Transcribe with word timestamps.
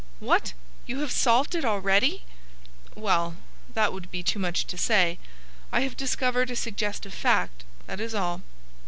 "What! 0.19 0.53
you 0.87 0.99
have 1.01 1.11
solved 1.11 1.53
it 1.53 1.63
already?" 1.63 2.23
"Well, 2.95 3.35
that 3.75 3.93
would 3.93 4.09
be 4.09 4.23
too 4.23 4.39
much 4.39 4.65
to 4.65 4.75
say. 4.75 5.19
I 5.71 5.81
have 5.81 5.95
discovered 5.95 6.49
a 6.49 6.55
suggestive 6.55 7.13
fact, 7.13 7.63
that 7.85 7.99
is 7.99 8.15
all. 8.15 8.41